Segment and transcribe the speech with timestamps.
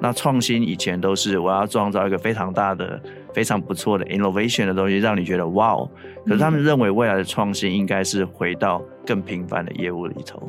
[0.00, 3.00] 那创新以前都是我要创造一个非常大的、
[3.34, 5.90] 非常不错的 innovation 的东西，让你觉得哇哦。
[6.26, 10.42] 可是他们认为未来的创新应该是回到更平凡的业务里头。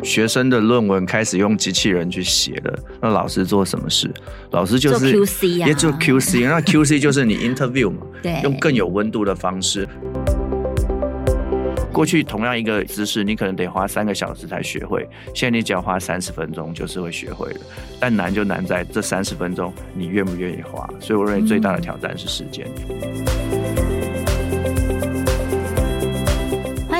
[0.00, 4.08] 学生的论文开始用机器人去写了，那老师做什么事？
[4.52, 6.48] 老师就是做 QC 啊，也做 QC。
[6.48, 9.86] 那 QC 就是你 interview 嘛， 对，用更有温度的方式。
[11.98, 15.04] 过去同样一个姿势，你可能得花三个小时才学会，
[15.34, 17.60] 现在你只要花三十分钟就是会学会了。
[17.98, 20.88] 但难就难在这三十分钟，你愿不愿意花？
[21.00, 22.68] 所以我认为最大的挑战是时间。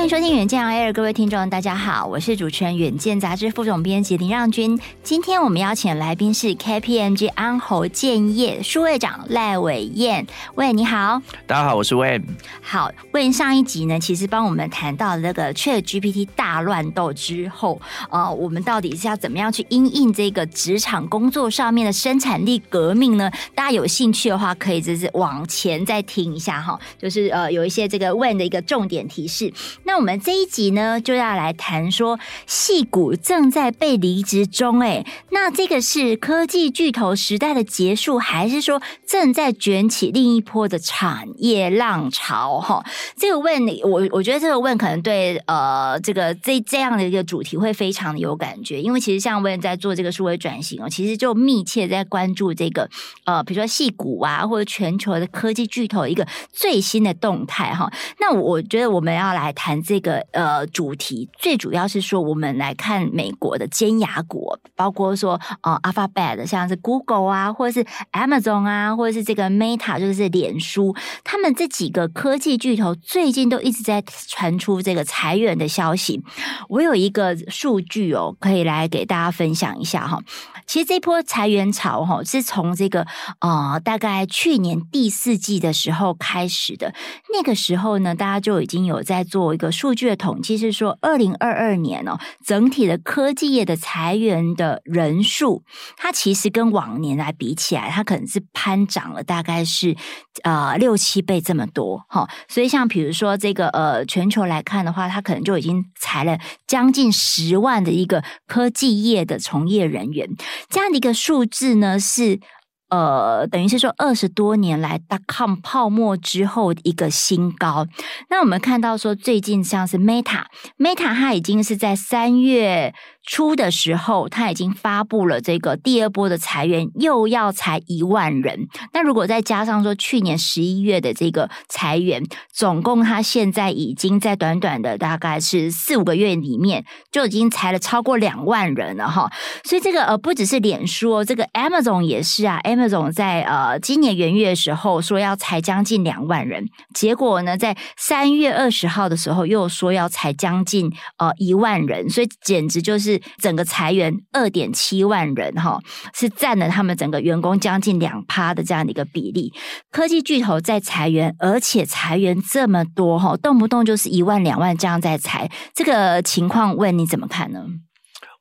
[0.09, 4.79] 迎收听《远见 Air》，各位听众，大家好，我是主持人《远见》杂志副总编辑林让君。
[5.03, 12.23] 今天我们邀请的来宾是 KPMG 安侯建业数位长赖伟燕，喂，你好，大家好，我是 Wayne。
[12.59, 23.29] 好，Wayne 上一集呢，其实帮我们谈到那个 ChatGPT 大乱斗之后，呃，我们到底是要怎么样去因应这个职场工作上面的生产力革命呢？
[23.53, 29.53] 大家有兴趣的话，可以就是往前再听一下哈，就是呃，有一些这个 Wayne 的一个重点提示。
[29.83, 34.79] 那我们这一集呢，就要来谈说，戏骨正在被离职中。
[34.79, 42.61] 哎，那这个是科技巨头时代的结束，还是说正在卷起另一波的产业浪潮？
[42.61, 42.81] 哈，
[43.17, 52.89] 这个问你我，我觉得这个问可能对呃，这个这这样的一个主题会非常的有感觉，因为其实像问在做这个数位转型哦，其实就密切在关注这个
[53.25, 57.91] 呃，比如说戏骨啊，或者全球的科技巨头一个最新的动态哈。
[58.21, 59.83] 那我觉得我们要来谈。
[59.89, 76.21] 这个呃主题最主要是说，我们来看美国的尖牙股，包括说呃 Alphabet，像是 Google 啊，或者是 Amazon 啊，或者是这个 Meta，就是脸书，他们这几个科技巨头最近都一直在传出这个裁员的消息。
[76.67, 80.21] 我有一个数据哦，可以来给大家分享一下哈。
[80.67, 83.07] 其实这波裁员潮哈，是从这个
[83.39, 86.93] 呃大概去年第四季的时候开始的。
[87.33, 89.68] 那个时候呢，大家就已经有在做一个。
[89.71, 95.63] 数据的统计是说，二零二二年哦，整体的科技业的裁员的人数，
[95.97, 99.95] 它其实跟往年来比起来，它可能是攀涨了，大概是
[100.43, 102.29] 呃六七倍这么多哈。
[102.47, 106.37] 所以像比如说这个呃全球来看的话，它可能就已经裁了
[106.67, 110.29] 将近十万的一个科技业的从业人员，
[110.69, 112.39] 这样的一个数字呢是。
[112.89, 117.85] 呃，等于是说二十多年来 dot-com 泡沫之后一个新高。
[118.29, 122.93] 那我们看到说，最近像是 Meta，Meta 它已经是在三月。
[123.31, 128.67] 初的时候，他已经发布了这个第二波的裁员，又要裁一万人。
[128.91, 139.29] 那如果再加上说去年十一月的这个裁员，总共他现在已经在短短的大概是四五个月里面，就已经裁了超过两万人了哈。
[139.63, 142.59] 所以这个呃不只是脸书，这个 Amazon 也是啊。
[142.79, 153.19] Amazon 在呃今年元月的时候说要裁将近两万人，结果呢在三月二十号的时候又说要裁将近呃一万人，所以简直就是。
[153.41, 155.79] 整个裁员二点七万人哈，
[156.13, 159.53] 是占了他们整个员工将近两趴的这样的一个比例。
[159.91, 167.65] 科技巨头在裁员，而且裁员这么多哈，动不动就是一万两万这样在裁，这个情况问你怎么看呢？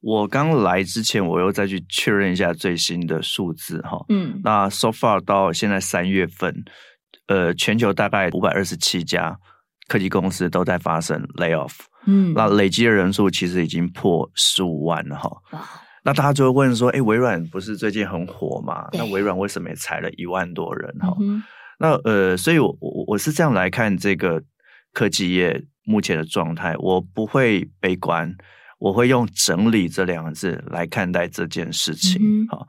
[0.00, 4.04] 我刚来之前，我又再去确认一下最新的数字哈。
[4.09, 6.64] 嗯，那 so far 到现在三月份，
[7.26, 9.38] 呃，全球大概五百二十七家
[9.88, 11.72] 科技公司都在发生 layoff。
[12.06, 15.31] 嗯，那累积的人数其实已经破十五万了哈。
[16.04, 18.88] 那大家就会问说，哎，微软不是最近很火吗？
[18.92, 21.15] 那微软为什么也裁了一万多人哈？
[21.20, 21.42] 嗯、
[21.78, 24.42] 那呃，所以我我我是这样来看这个
[24.94, 28.34] 科技业目前的状态，我不会悲观，
[28.78, 32.47] 我会用整理这两个字来看待这件事情。
[32.49, 32.66] 好、嗯，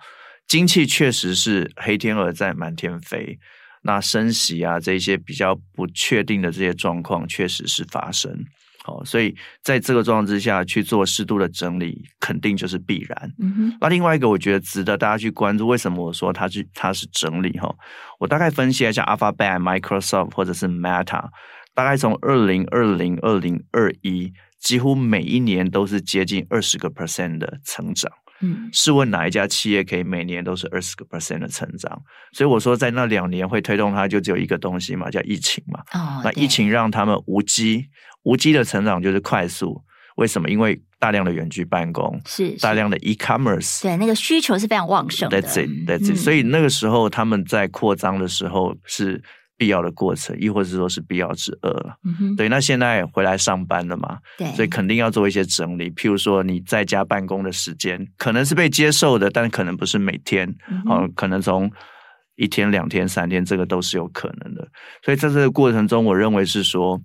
[0.47, 3.37] 景气确实是黑天鹅在满天飞，
[3.83, 8.43] 那升息啊这些比较不确定的这些状况确实是发生。
[8.81, 13.33] 好，所以在这个状况之下去做适度的整理，肯定就是必然。
[13.37, 13.77] 嗯。
[13.79, 17.51] 那另外一个，我觉得值得大家去关注，为什么我说它是它是整理？
[17.59, 17.75] 哈，
[18.19, 21.29] 我大概分析一下，Alphabet、Microsoft 或者是 Meta，
[21.75, 28.11] 大概从二零二零、二零二一，几乎每一年都是接近二十个 percent 的成长。
[28.41, 32.01] 嗯，试问哪一家企业可以每年都是二十个 percent 的成长？
[32.31, 35.81] 所以我说，在那两年会推动它，就只有一个东西嘛，叫疫情嘛。
[35.91, 37.85] 哦，那疫情让他们无机
[38.23, 39.83] 无机的成长就是快速。
[40.15, 40.49] 为什么？
[40.49, 45.41] 因为大量的远距办公，是，是大量的 e-commerce，对，那个需求是非常旺盛的。
[45.41, 46.15] That's it, that's it、嗯。
[46.15, 49.21] 所以那个时候他们在扩张的时候是
[49.59, 51.97] 必要的过程，亦或是说是必要之恶了。
[52.05, 52.47] 嗯哼，对。
[52.47, 54.17] 那现在回来上班了嘛？
[54.37, 55.91] 对，所以肯定要做一些整理。
[55.91, 60.47] 譬如说你在家办公的时间，可能是被接受的，但可能不是每天。
[60.71, 61.69] 嗯、呃，可能从
[62.37, 64.65] 一天、两天、三天，这个都是有可能的。
[65.03, 66.97] 所以在这个过程中，我认为是说，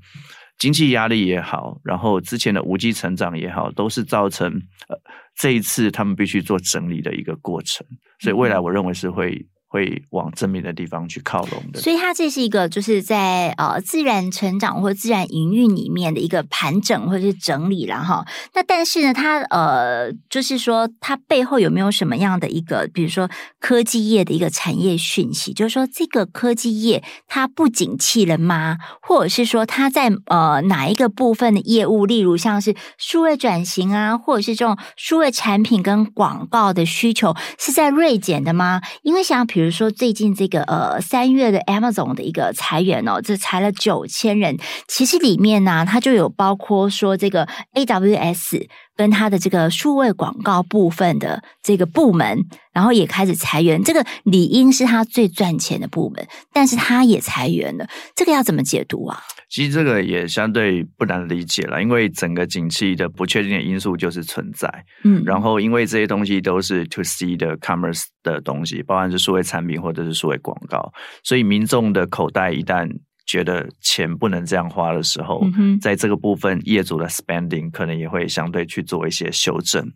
[0.56, 4.48] 经济压力也好，然后之前的无机成长也好，都是造成
[4.88, 4.96] 呃
[5.36, 7.84] 这一次他们必须做整理的一个过程。
[8.20, 9.44] 所以未来我认为是会。
[9.74, 18.24] 会往正面的地方去靠拢的，所以它这是一个就是在呃自然成长或自然营运里面的一个盘整或者是整理了哈。
[18.54, 23.28] 那但是呢，它呃就是说它背后有没有什么样的一个，比如说
[23.58, 28.76] 科技业的一个产业讯息，就是说这个科技业它不景气了吗？
[29.02, 38.80] 或者是说它在呃哪一个部分的业务，例如像是数位转型啊，或者是这种数位产品跟广告的需求是在锐减的吗？
[39.02, 39.63] 因为像比如。
[39.64, 44.58] 比如说，最近这个呃三月的 Amazon 的一个裁员哦，这裁了九千人。
[44.86, 52.38] 其实里面呢、它就有包括说这个 AWS 跟它的这个数位广告部分的这个部门，
[52.72, 53.82] 然后也开始裁员。
[53.82, 57.86] 这个理应是它最赚钱的部门，但是它也裁员了。
[58.14, 59.20] 这个要怎么解读啊？
[59.50, 64.68] 其实这个也相对不难理解了，因为整个景气的不确定的因素就是存在，
[65.04, 70.92] 嗯，然后因为这些东西都是 to C 的 commerce 的东西，包含是数位产品或者是数位广告，
[71.22, 72.88] 所以民众的口袋一旦
[73.26, 79.86] 觉得钱不能这样花的时候，嗯，在这个部分业主的 spending 可能也会相对去做一些修正。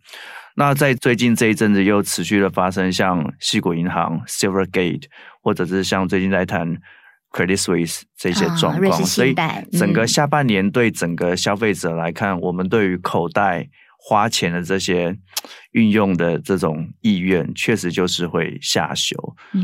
[0.55, 5.03] 那在最近这一阵子又持续的发生，像西谷银行 Silvergate，
[5.41, 6.77] 或者是像最近在谈。
[7.31, 9.35] Credit Suisse 这些状况，所以
[9.73, 13.69] 整个下半年对整个消费者来看，我们对于口袋
[14.01, 15.13] 花钱的这些
[15.73, 19.15] 运用的这种意愿，确实就是会下修。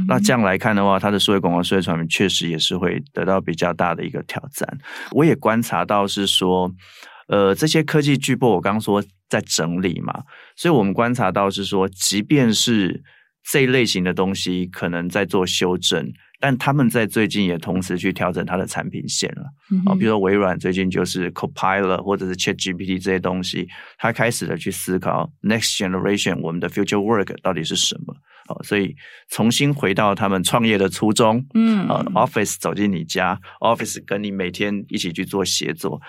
[0.07, 4.77] 那这样来看的话，它的数位广告、数位传媒确实也是会得到比较大的一个挑战。
[5.11, 6.69] 我也观察到是说，
[7.29, 10.13] 呃，这些科技巨擘，我刚刚说在整理嘛，
[10.55, 13.01] 所以我们观察到是说，即便是
[13.49, 16.11] 这一类型的东西，可能在做修正。
[16.45, 19.41] 但他们在最近也同时去调整它的产品线了，
[19.83, 28.13] 啊、嗯，比如说微软最近就是 Copilot 或者是 ChatGPT 这些东西，它开始的去思考 Next Generation 我们的 Future Work 到底是什么，
[28.45, 28.95] 啊，所以
[29.27, 35.99] 重新回到他们创业的初衷，嗯，啊，Office 走进你家，Office 跟你每天一起去做协作。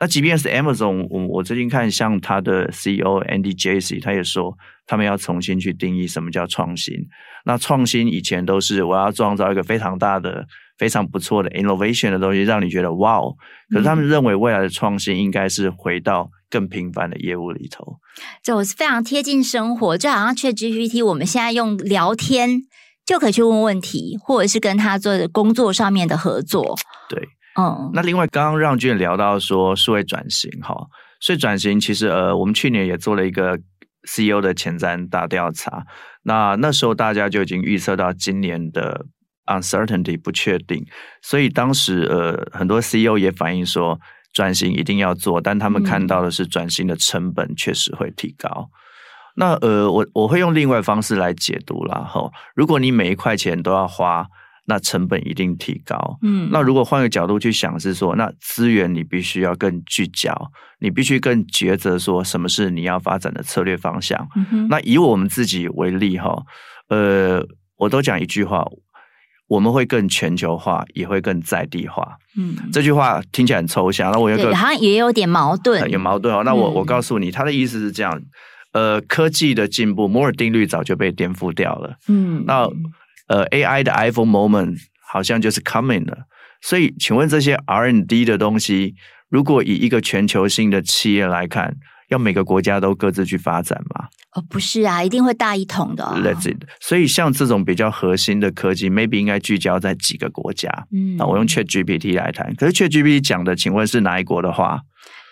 [0.00, 4.56] 那即便是 Amazon，我我最近看像他的 CEO Andy Jassy，他也说
[4.86, 6.94] 他们要重新去定义什么叫创新。
[7.44, 10.46] 那创新以前都是我要创造一个非常大的、
[10.78, 13.36] 非常不错的 innovation 的东西，让你觉得哇哦。
[13.70, 17.96] 可是他们认为未来的创新应该是回到更平凡的业务里头，
[18.42, 22.62] 就是非常贴近生活，就好像 ChatGPT，我们现在用聊天
[23.04, 26.78] 就可以去问问题，或者是跟他做工作上面的合作，
[27.10, 27.28] 对。
[27.56, 30.74] 嗯，那另外刚刚让俊聊到说数位转型哈，
[31.20, 33.58] 数位转型其实呃，我们去年也做了一个
[34.04, 35.84] CEO 的前瞻大调查，
[36.22, 39.04] 那那时候大家就已经预测到今年的
[39.46, 40.86] uncertainty 不确定，
[41.22, 43.98] 所以当时呃很多 CEO 也反映说
[44.32, 48.70] 转型一定要做，但他们看到的是转型的成本确实会提高。
[49.34, 54.28] 那呃我我会用另外方式来解读啦哈，如果你每一块钱都要花。
[54.70, 56.16] 那成本一定提高。
[56.22, 60.32] 嗯，那如果换个角度去想，是说，那资源你必须要更聚焦，
[60.78, 64.28] 你必须更抉择，说什么是你要发展的策略方向。
[64.36, 66.44] 嗯哼，那以我们自己为例哈，
[66.88, 67.44] 呃，
[67.78, 68.64] 我都讲一句话，
[69.48, 72.16] 我们会更全球化，也会更在地化。
[72.38, 76.44] 嗯，这句话听起来很抽象，那我有个好像也有点矛盾，有矛盾哦。
[76.44, 78.22] 那我我告诉你，他的意思是这样，
[78.72, 81.96] 呃，科技的进步，摩尔定律早就被颠覆掉了。
[82.06, 82.70] 嗯，那。
[83.30, 84.76] 呃，AI 的 iPhone moment
[85.08, 86.26] 好像就是 coming 了，
[86.60, 88.96] 所以请问这些 R&D 的东西，
[89.28, 91.76] 如果以一个全球性的企业来看，
[92.08, 94.08] 要每个国家都各自去发展吗？
[94.34, 96.20] 哦，不是啊，一定会大一统的，哦。
[96.20, 96.58] Let's it。
[96.80, 100.68] 所以像这种比较核心的科技，maybe 应该聚焦在几个国家。
[100.92, 104.80] 嗯，那我用 ChatGPT 来谈，可是 ChatGPT 讲的，请问是哪一国的话？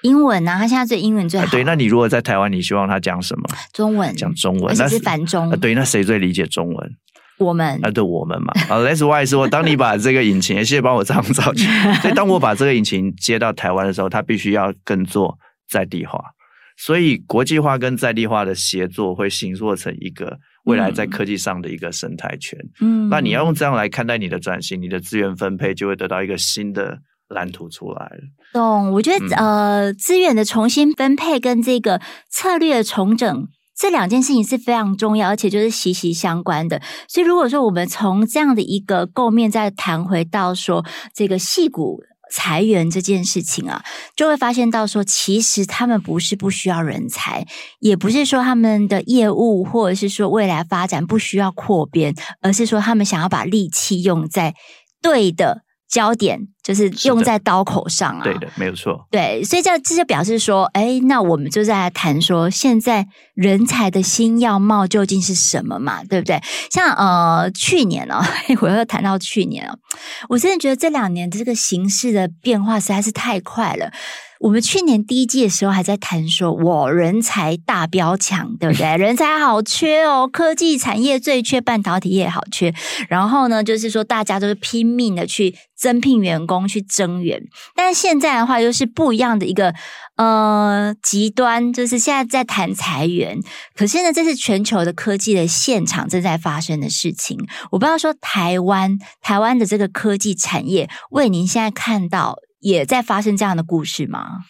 [0.02, 1.48] 英文啊，他现在最英文最好，啊。
[1.50, 3.48] 对，那你如果在台湾，你希望他讲什么？
[3.72, 5.50] 中文，讲中文，那是繁中。
[5.58, 6.96] 对，那谁最理解中文？
[7.38, 11.64] 我们啊，对，我们嘛，啊，That's why 说，当你把这个引擎，也谢谢帮我这样造句。
[12.02, 16.18] 所以，当我把这个引擎接到台湾的时候，它必须要更做在地化。
[16.76, 22.58] 所以，国际化跟在地化的协作会形塑成一个未来在科技上的一个生态圈。
[22.80, 28.18] 嗯，那你要用这样来看待你的转型，你的资源分配就会得到一个新的蓝图出来了。
[28.52, 28.92] 懂？
[28.92, 33.48] 我觉得、嗯、呃，资源的重新分配跟这个策略重整。
[33.78, 36.82] 这两件事情是非常重要，而且就是息息相关的。
[37.06, 43.84] 所以如果说我们从这样的一个构面再谈回到说这个矽谷裁员这件事情啊，
[44.16, 47.46] 就会发现到说，其实他们不是不需要人才，
[47.78, 54.54] 也不是说他们的业务或者是说未来发展不需要扩编，而是说他们想要把力气用在
[55.00, 55.67] 对的。
[55.88, 59.06] 焦点就是用在刀口上啊，对的，没有错。
[59.10, 66.04] 对，所以这这就表示说，哎，那我们就在来谈说，现在人才的新样貌究竟是什么嘛？
[66.04, 66.40] 对不对？
[66.70, 68.22] 像呃，去年哦，
[68.60, 69.78] 我又谈到去年哦，
[70.28, 73.90] 我真的觉得这两年的这个形势的变化实在是太快了。
[74.40, 78.86] 我们去年第一季的时候还在谈说，我人才大飙抢，对不对？
[78.96, 82.72] 人才好缺哦，科技产业最缺，半导体业好缺。
[83.08, 87.42] 然后呢，就是说大家都是拼命的去增聘员工，去增援。
[87.74, 89.74] 但是现在的话，又是不一样的一个
[90.16, 93.40] 呃极端，就是现在在谈裁员。
[93.74, 97.36] 可是呢，这是全球的科技的现场正在发生的事情。
[97.72, 102.36] 我不知道说台湾，台湾的这个科技产业，为您现在看到。
[102.60, 104.40] 也在发生这样的故事吗？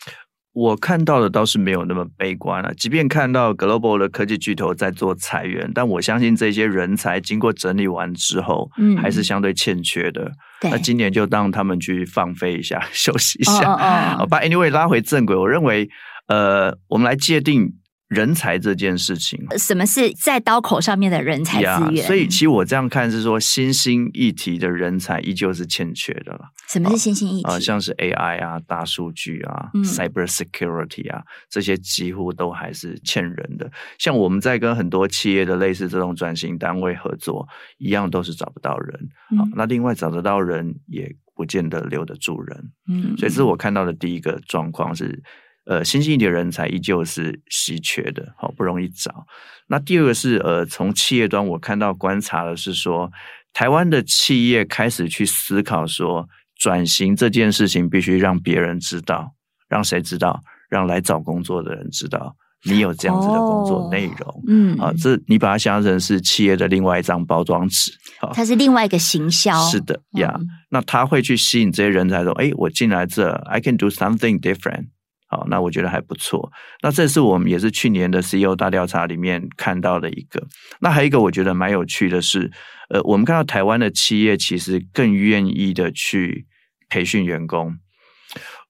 [0.55, 2.75] 我看到的倒是没有那么悲观了。
[2.75, 10.33] 即便看到 global 的科技巨头在做裁员，但我相信这些人才经过整理完之后，嗯，还是相对欠缺的。
[10.63, 14.17] 那今年就让他们去放飞一下， 休息一下。
[14.17, 15.89] 好把，anyway，拉回正轨，我认为，
[16.27, 17.75] 呃，我们来界定。
[18.09, 22.07] 人才这件事情，什么是在刀口上面的人才资源？
[22.07, 26.41] 所以，其实我这样看是说，新兴议题的人才依旧是欠缺的了。
[26.69, 27.49] 什么是新兴议题？
[27.49, 33.71] 啊，像是 AI 啊、大数据啊、嗯、Cyber Security 啊，这些几乎都还是欠人的。
[33.99, 37.47] 像我们在跟很多企业的类似这种转型单位合作，
[37.77, 39.09] 一样都是找不到人。
[39.33, 42.73] 嗯、那另外找得到人，也不见得留得住人。
[42.89, 45.23] 嗯，所以这是我看到的第一个状况是。
[45.69, 49.27] 呃，新兴一点人才依旧是稀缺的，好不容易找。
[49.69, 53.11] 那第二个是，呃，从企业端我看到观察的是说，
[53.53, 59.35] 台湾的企业开始去思考说，转型这件事情必须让别人知道，
[59.69, 60.43] 让谁知道？
[60.71, 64.29] 让来找工作的人知道你有这样子的工作内容。
[64.29, 67.91] 哦、嗯，啊，这你把它想象成是企业的另外一张包装纸，
[68.35, 69.59] 它是另外一个行销。
[69.69, 74.89] 是的呀，嗯、那他会去吸引这些人才说，哎，我进来这，I can do something different。
[75.31, 76.51] 好，那我觉得还不错。
[76.83, 80.43] 那这是我们也是去年的 CEO 大调查里面看到的一个。
[80.81, 82.51] 那还有一个我觉得蛮有趣的是，
[82.89, 86.47] 呃，我们看到台湾的企业其实更愿意的去
[86.89, 87.77] 培训员工。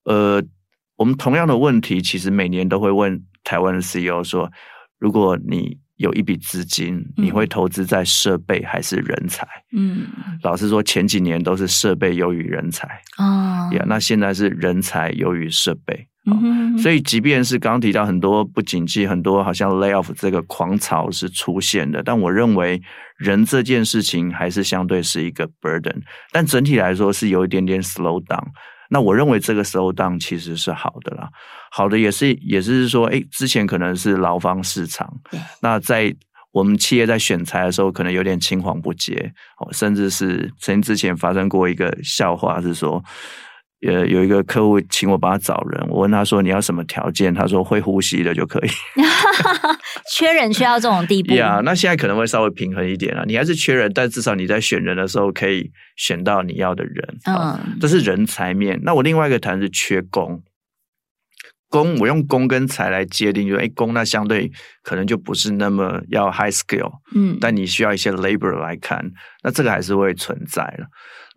[0.04, 0.42] 呃，
[0.96, 4.50] 我们同样的问题，其实每年都会问台湾的 CEO 说：
[4.98, 9.46] 如果你有一笔资金，你会投资在设备还是人才？
[9.76, 10.08] 嗯，
[10.42, 13.00] 老实说，前几年都是设备优于人才。
[13.18, 16.08] 哦，呀，那现在是人才优于设备。
[16.30, 22.80] 嗯、所以，即便是刚刚提到很多不景气，很多好像 layoff 这个狂潮是出现的，但我认为
[23.16, 25.96] 人这件事情还是相对是一个 burden，
[26.32, 28.44] 但整体来说是有一点点 slow down。
[28.90, 31.28] 那我认为这个 slow down 其实是好的啦，
[31.70, 35.12] 好的也是也是说，哎，之前可能是劳方市场，
[35.60, 36.14] 那在
[36.52, 43.02] 我们企业在选材的时候，可能有点青黄不接，哦，甚至是曾经之前发生过一个笑话，是说。
[43.86, 47.32] 呃，有一个客户请我帮他找人，我问他说，你要什么条件？
[47.32, 48.68] 他说会呼吸的就可以。
[50.12, 53.24] 缺人缺到这种地步呀？yeah, 那现在可能会稍微平衡一点了。
[53.26, 57.18] 你还是缺人，但至少你在选人的时候可以选到你要的人。
[57.26, 58.80] 嗯，这是人才面。
[58.82, 60.42] 那我另外一个谈是缺工。
[61.70, 64.50] 工，我用工跟才来界定，就哎，工那相对
[64.82, 69.04] 可能就不是那么要 high skill，嗯，但你需要一些 labor 来看，
[69.44, 70.86] 那这个还是会存在了。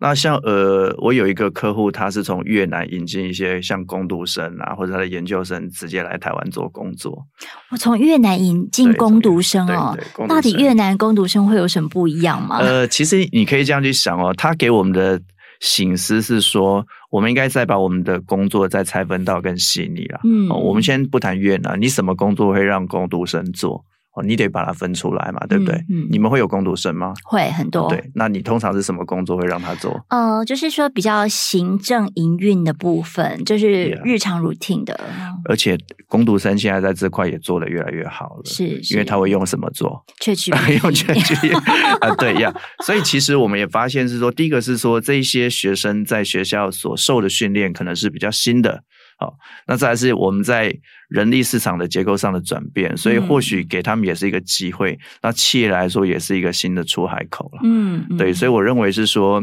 [0.02, 7.24] 那像呃，我有一个客户，他是从越南引进一些像工读生啊，或者他的研究生，直接来台湾做工作。
[7.70, 12.58] 我从越南引进工读生哦，对对对，到底越南工读生会有什么不一样吗？
[12.58, 15.22] 呃，其实你可以这样去想哦，他给我们的
[15.60, 20.18] 醒思是说，我们应该再把我们的工作再拆分到更细腻了。
[20.24, 23.84] 嗯，我们先不谈越南，你什么工作会让工读生做？
[24.14, 25.74] 哦，你得把它分出来嘛，对不对？
[25.88, 27.14] 嗯，嗯，你们会有工读生吗？
[27.24, 27.88] 会很多。
[27.88, 29.98] 对，那你通常是什么工作会让他做？
[30.10, 34.98] 呃，就是说比较行政营运的部分，就是日常 routine 的。
[35.48, 35.78] 而且
[36.08, 40.04] 工读生现在在这块也做得越来越好了，是，是因为他会用什么做？
[40.20, 40.50] 确实
[40.82, 41.34] 用确实
[42.02, 42.52] 啊，对呀。
[42.84, 48.82] 所以其实我们也发现是说，第一个是说这一些学生在学校所受的训练可能是比较新的。
[49.22, 49.36] 好，
[49.68, 50.74] 那再来是我们在
[51.08, 54.94] 人力市场的结构上的转变，所以或许给他们也是一个机会。
[54.94, 57.60] 嗯、那企业来说也是一个新的出海口了。
[57.62, 59.40] 嗯，对，所以我认为是说，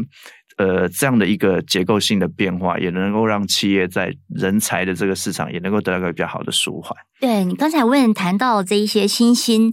[0.58, 6.94] 呃这样的一个结构性的变化，也能够让企业在人才的这个市场也能够得到一个比较好的舒缓。
[7.18, 9.72] 对，你刚才问谈到这一些新兴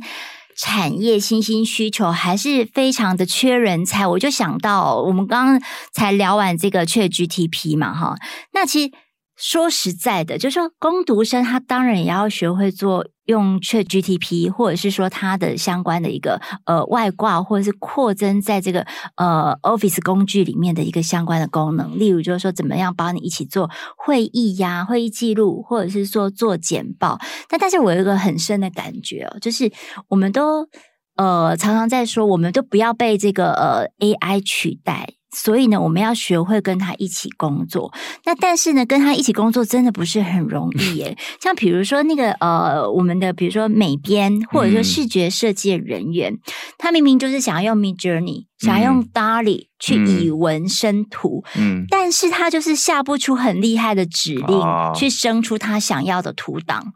[0.56, 5.62] 产业、新兴需求，还是非常的缺人才，我就想到我们刚刚
[5.92, 8.16] 才聊完这个 ChatGPT 嘛，哈，
[8.54, 8.92] 那其实。
[9.38, 22.00] 说实在的，就是说，工读生他当然也要学会做用 ChatGPT，或者是说他的相关的一个呃外挂，或者是扩增在这个呃 Office 工具里面的一个相关的功能。
[22.00, 27.20] 例如，就是说怎么样帮你一起做会议呀、会议记录，或者是说做简报。
[27.48, 29.72] 但但是我有一个很深的感觉哦，就是
[30.08, 30.68] 我们都
[31.16, 35.14] 呃常常在说，我们都不要被这个呃 AI 取代。
[35.36, 37.94] 所以呢，我们要学会跟他一起工作。
[38.26, 41.18] 那但是呢，跟他一起工作真的不是很容易耶。
[41.42, 46.40] 像比如说那个呃，我们的比如说美编或者说视觉设计的人员，嗯、
[46.78, 56.94] 他明明就是想要用 Midjourney，想要用 DALL-E 去以文生图，嗯，但是他就是下不出很厉害的指令，哦、去生出他想要的图档。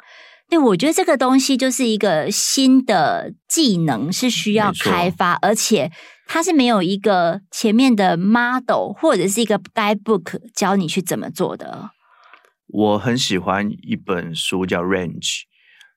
[0.50, 5.92] 对，我觉得这个东西就是一个新的技能，是需要开发，而且。
[6.34, 11.90] 它是没有一个前面的 model 或者是一个 guidebook 教你去怎么做的。
[12.68, 15.42] 我很喜欢一本书叫 Range，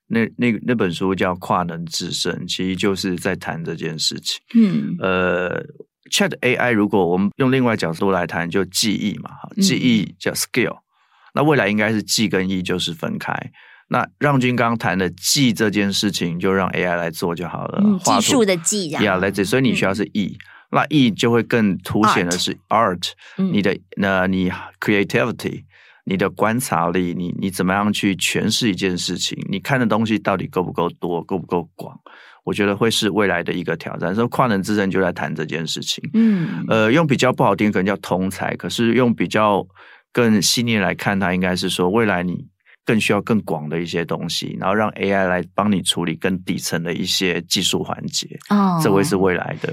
[0.09, 4.43] 那那那本书叫跨能制胜，其实就是在谈这件事情。
[4.57, 5.65] 嗯，呃
[6.11, 10.83] ，Chat AI 如果我们用另外角度来谈，就记忆嘛，哈，记忆叫 skill，嗯，
[11.35, 13.33] 那未来应该是记跟忆就是分开。
[13.89, 17.81] 那让军刚刚谈的记这件事情，就让 AI 来做就好了。
[17.85, 20.39] 嗯、技术的技，呀来这所以你需要是 E，、嗯，
[20.73, 24.51] 那 E 就会更凸显的是 art，, art、嗯、你的那你
[24.81, 25.65] creativity，
[26.05, 29.39] 你的观察力，你你怎么样去诠释一件事情？
[29.51, 31.95] 你看的东西到底够不够多，够不够广？
[32.43, 34.15] 我觉得会是未来的一个挑战。
[34.15, 36.03] 所以跨能之人就在谈这件事情。
[36.15, 39.67] 嗯，呃，用比较不好听，可能叫通才，可是用比较
[40.11, 42.47] 更细腻来看，它应该是说未来你。
[42.85, 48.39] 更需要更广的一些东西，然后让 AI 来帮你处理更底层的一些技术环节。
[48.51, 49.73] 哦，这会是未来的。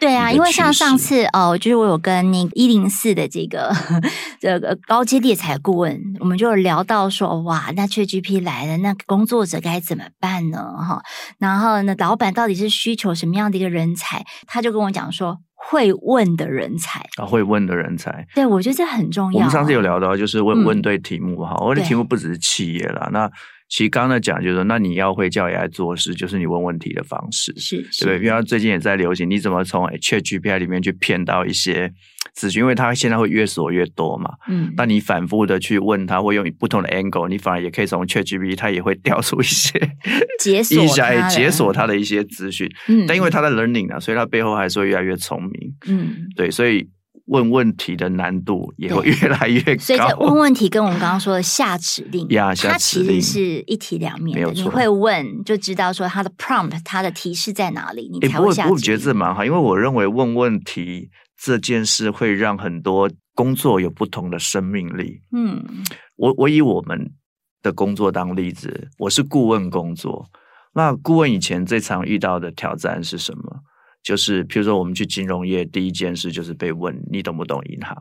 [0.00, 3.72] 对啊，因为像上次哦，就是我有跟那个一零四的这个
[4.40, 10.58] 这个高阶猎才顾问，我们就聊到说，哇，那 ChatGPT 来了，那工作者该怎么办呢？
[10.76, 11.00] 哈，
[11.38, 14.24] 然后呢，老板到底是需求什么样的一个人才？
[14.48, 15.38] 他就跟我讲说。
[15.70, 19.38] 会问的人才啊，会问的人才，对，我觉得这很重要。
[19.38, 23.08] 我们上次有聊到，就是问、嗯、问对题目哈，问的题目不只是企业啦。
[23.12, 23.30] 那
[23.68, 31.92] 其实刚才讲就是说，那你要会叫 AI 做事，就是你问问题的方式，是，是对，比方最近也在流行，你怎么从 ChatGPT 里面去骗到一些。
[32.36, 39.78] 咨询，因为他现在会越锁越多嘛，嗯，那你反复的去问他，会用不同的 angle，你反而也可以从 ChatGPT，他也会调出一些
[40.40, 46.88] 解锁他解锁他的一些资讯，嗯，但因为他在 learning 啊，所以他背后还是会越来越聪明，嗯，对，所以
[47.26, 49.82] 问问题的难度也会越来越高。
[49.82, 58.62] 所以这问问题跟我们刚刚说的下指令， 呀，下指令它其实是一体两面的，你会问就知道说它的 prompt，它的提示在哪里，你才会下指令。
[58.62, 61.10] 欸、不过我觉得这蛮好，因为我认为问问题。
[61.44, 65.20] 这件事会让很多工作有不同的生命力。
[65.32, 65.60] 嗯，
[66.14, 67.12] 我我以我们
[67.62, 70.30] 的工作当例子，我是顾问工作。
[70.74, 73.42] 那顾问以前最常遇到的挑战是什么？
[74.04, 77.96] 就是譬如说，我们去金融业，第一件事就是被问你懂不懂银行？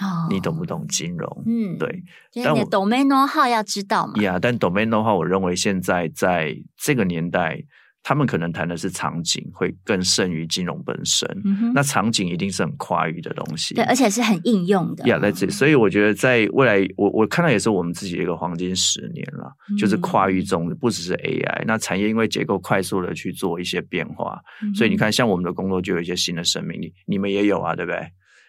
[0.00, 1.42] 哦，你懂不懂金融？
[1.46, 2.02] 嗯，对。
[2.42, 4.22] 但你的 domain know-how 要知道嘛？
[4.22, 7.62] 呀，但 domain know-how 我认为现在在这个年代。
[8.02, 11.28] 他们可能谈的是场景，会更胜于金融本身。
[11.44, 15.04] 嗯、那场景一定是很跨域的东西，对，而且是很应用的。
[15.04, 15.50] Yeah, that's it.
[15.50, 26.92] 所以我觉得在未来，我我看到也是我们自己的一个黄金十年了，嗯、就是跨域中不只是 AI，那产业因为结构快速的去做一些变化，嗯、所以你看，像我们的工作就有一些新的生命力。
[27.06, 28.00] 你们也有啊，对不对？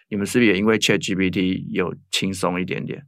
[0.08, 3.00] 你们是不是也因为 ChatGPT 有轻松一点点？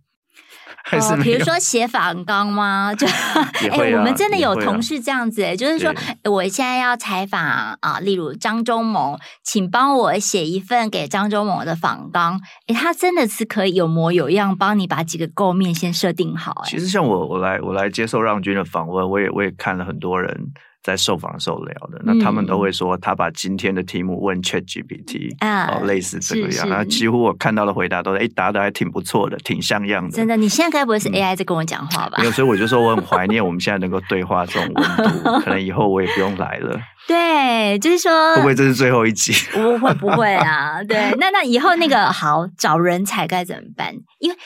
[0.92, 2.92] 哦，比如说写访纲吗？
[2.99, 7.40] 就 哎、啊欸，我们真的有同事这样子、欸，就是说，我现在要采访
[7.81, 12.40] 啊，例如张忠谋，请帮我写一份给张忠谋的访纲。
[12.66, 16.71] 哎、欸，他真的是可以有模有样，帮你把几个构面先设定好、欸。
[16.71, 20.53] 其实像我，我来我来接受让军的访问，我也我也看了很多人。
[20.83, 30.11] 在受访的时候聊的，那他们都会说他把今天的题目问 ChatGPT 啊、嗯，类似这个样，那几乎我看到的回答都是，哎，答的还挺不错的，挺像样的。
[30.16, 32.18] 真的，你现在该不会是 AI 在跟我讲话吧？
[32.18, 34.85] 没、嗯、有，所以我就说我很怀念我们现在能够对话这种温
[35.23, 36.81] 度，可能以后我也不用来了。
[37.07, 39.33] 对，就是说会不会这是最后一集？
[39.53, 40.83] 不会，不会啊。
[40.87, 43.95] 对，那那以后那个好找人才该怎么办？
[44.18, 44.37] 因为。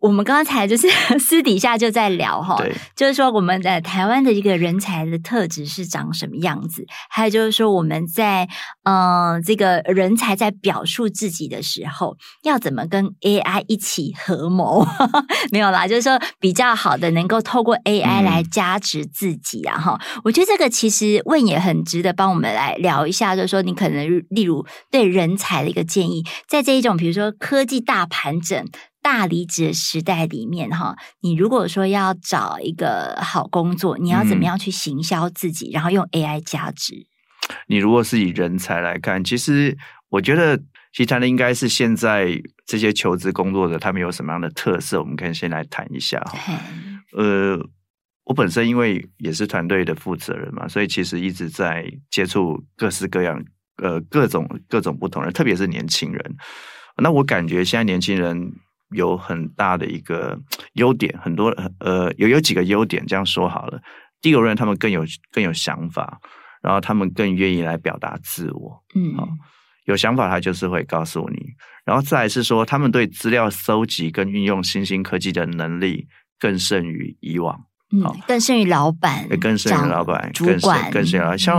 [0.00, 0.88] 我们刚才就是
[1.20, 2.56] 私底下就在聊哈，
[2.96, 8.48] 就是说我们的台湾的一个人才的特质是长什么样子，还有就是说我们在
[8.84, 14.86] 呃这个人才在表述自己的时候，要怎么跟 AI 一起合谋？
[15.52, 20.00] 没有啦，就是说比较好的能够透过 AI 来加持自己啊哈。
[20.16, 28.66] 嗯、我觉得这个其实问也很值得帮我们来聊一下，就是说你可能例如对人才的一个建议，在这一种比如说科技大盘整。
[29.02, 37.06] 大离职的时代里面，哈，你如果说要找一个好工作，你要怎么样去行销自己，嗯、然后用 AI 加值？
[37.66, 39.76] 你如果是以人才来看，其实
[40.10, 40.56] 我觉得，
[40.92, 46.22] 其实谈的应该是现在这些求职工作者他们有什么样的特色，我们可以先来谈一下。
[47.16, 47.58] 呃，
[48.24, 53.42] 我本身因为也是团队的负责人嘛，所以其实一直在接触各式各样、
[53.82, 56.36] 呃，各种各种不同人，特别是年轻人。
[56.98, 58.52] 那我感觉现在年轻人。
[58.90, 60.38] 有很大的一个
[60.74, 61.48] 优点，很多
[61.78, 63.80] 呃有有几个优点，这样说好了。
[64.20, 66.20] 第一个，人他们更有更有想法，
[66.62, 68.82] 然后他们更愿意来表达自我。
[68.94, 69.28] 嗯，好，
[69.86, 71.38] 有想法他就是会告诉你。
[71.84, 76.06] 然后再来是说，他们对资料搜集跟运用新兴科技的能力
[76.38, 77.58] 更胜于以往。
[77.92, 81.58] 嗯，更胜于老板，更胜于老板，主管，更胜于像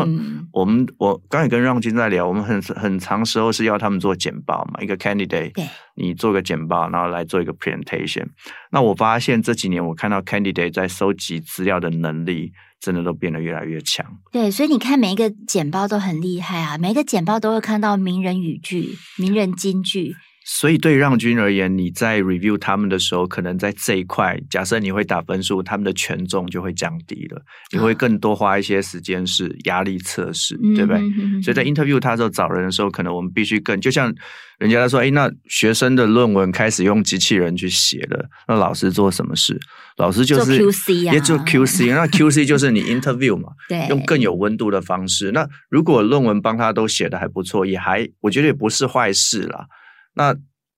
[0.53, 8.25] 我们，我刚才跟让均在聊，我们很很长时候是要他们做简报嘛，一个 candidate，对，你做个简报，然后来做一个 presentation。
[8.71, 14.05] 那我发现这几年我看到 candidate 在收集资料的能力，真的都变得越来越强。
[14.31, 20.15] 对，所以你看每一个简报都很厉害啊，每一个简报都会看到名人语句、名人金句。
[20.43, 27.39] 所以对让军而言，你在 review 他们的时候，可能在这一块，假设你会打分数，他们的权重就会降低了。
[27.71, 30.99] 你会更多花一些时间是压力测试，嗯、对不对？
[30.99, 34.11] 嗯、哼哼，所以在 interview 他时候找人的时候，可能我们必须更，就像
[34.57, 39.59] 人家在说，哎，那学生的论文开始用机器人去写了，那老师做什么事？
[39.97, 45.31] 老师就是做 QC 啊，也做 QC，那 QC 就是你 interview 嘛， 对，用更有温度的方式。
[45.31, 49.67] 那如果论文帮他都写得还不错，也还我觉得也不是坏事啦。
[50.13, 50.35] 那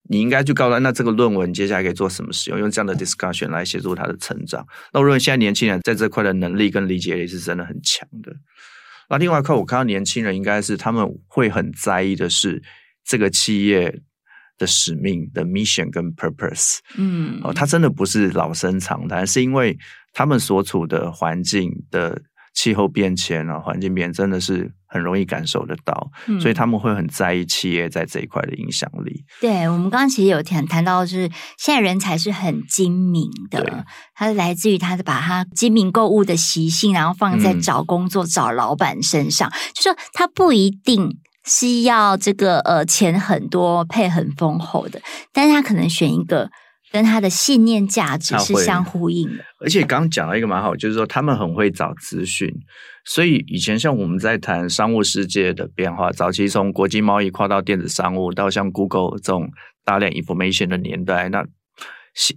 [0.09, 2.59] 你应该去告诉他，那这个论文接下来可以做什么使用？
[2.59, 4.65] 用这样的 discussion 来协助他的成长。
[4.91, 8.33] 那我认为现在年轻人在这块的能力跟理解力是真的很强的。
[9.09, 12.61] 那另外一块，我看到年轻人应该是他们会很在意的是
[13.05, 14.01] 这个企业
[14.57, 16.79] 的使命的 mission 跟 purpose。
[16.97, 19.77] 嗯，哦，他真的不是老生常谈，是因为
[20.13, 22.21] 他们所处的环境的。
[22.53, 29.25] 气候变迁啊，环境变真的是很容易感受得到，嗯、所以他们会很在意企业在这一块的影响力。
[29.41, 33.73] 对，我们刚刚其实有谈谈到，就是现在人才是很精明的，对
[34.13, 46.49] 它是来自于他是把他精明购物的习性，然后放在找工作、嗯、找老板身上，就说他不一定是要这个呃钱很多、配很丰厚的，但是他可能选一个。
[46.93, 52.47] 跟他的信念价值是相呼应的，而且刚刚讲了一个蛮好，就是说他们很会找资讯，
[53.03, 59.49] 所以以前像我们在谈商务世界的变化，早期从国际贸易跨到电子商务，到像 Google 这种
[59.83, 61.43] 大量 information 的年代，那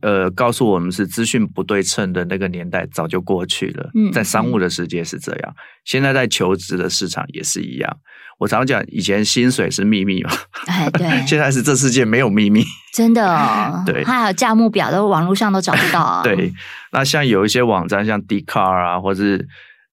[0.00, 3.90] 呃告诉我们是资讯不对称的那个年代早就过去了。
[3.94, 7.98] 嗯，在商务的世界是这样，现在在求职的市场也是一样。
[8.38, 10.30] 我常讲，以前薪水是秘密嘛，
[10.66, 13.82] 哎，对， 现在是这世界没有秘密，真的哦。
[13.86, 16.20] 对，它还有价目表，都网络上都找不到啊。
[16.24, 16.52] 对，
[16.92, 19.48] 那像有一些网站，像 Dcard 啊，或是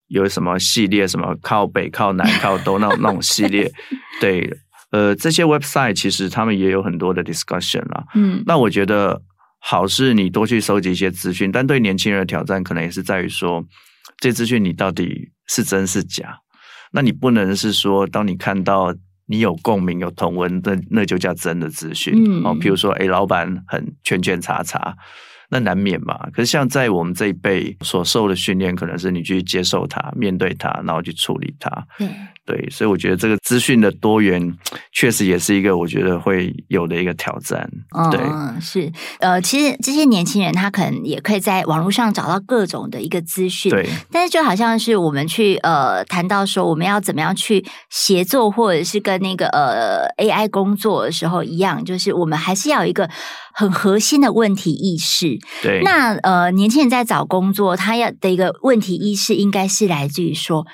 [0.07, 3.71] 有什么系列，什么靠北、靠南、靠东那种那种系列，
[4.19, 4.57] 对，
[4.91, 8.03] 呃，这些 website 其实他们也有很多的 discussion 啦。
[8.13, 9.21] 嗯，那我觉得
[9.59, 13.63] 好是你多去收集一些资讯，但对年轻人的挑战，可能也是在于说，
[14.17, 16.39] 这资讯你到底是真是假。
[16.93, 18.93] 那你不能是说，当你看到
[19.25, 22.13] 你有共鸣、有同文，那那就叫真的资讯。
[22.15, 24.95] 嗯，哦，比如说，哎，老板很圈圈叉叉。
[25.49, 31.69] 那难免嘛，可是像在我们这一辈所受的训练，可能是你去接受它、面对它，然后去处理它。
[31.99, 32.09] 对，
[32.45, 34.55] 对，所以我觉得这个资讯的多元，
[34.91, 37.69] 确实也是一个我觉得会有的一个挑战。
[38.11, 43.71] 对，嗯，是，呃，其实这些年轻人他可能也可以在网络上找到各种的一个资讯。
[43.71, 53.09] 对，但是就好像是我们去呃谈到说我们要怎么样去协作，或者是跟那个呃 AI 工作的时候一样，就是我们还是要有一个。
[53.55, 55.37] 很核心的问题意识。
[55.61, 60.65] 对，那呃，年轻人在找工作，他要的一个问题意识，应该是来自于说，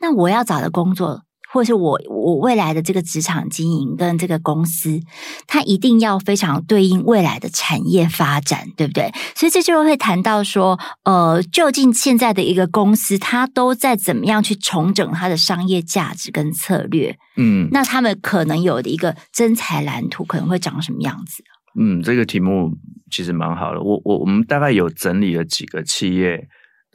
[0.00, 5.00] 那我要找的工作，或者是我我未来的这个职场经营跟这个公司，
[5.46, 9.12] 它一定要非常对应未来的产业发展，对不对？
[9.34, 17.16] 所以这就会谈到说，呃，究竟现在的一个公司，它都在怎么样去重整它的商业价值跟策略？
[17.36, 21.42] 嗯，那他们可能有的一个真才蓝图，可能会长什么样子？
[21.78, 22.70] 嗯，这个题目
[23.10, 23.80] 其实蛮好的。
[23.80, 26.48] 我我我们大概有整理了几个企业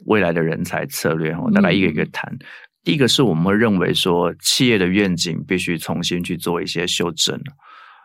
[0.04, 2.30] 未来的人才策略，我大概一个一个谈。
[2.32, 2.38] 嗯、
[2.86, 7.36] 第一个是我们会认为说，企业的愿景必须重新去做一些修正。